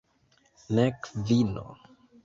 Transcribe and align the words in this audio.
Nek 0.75 0.97
vino. 1.27 1.67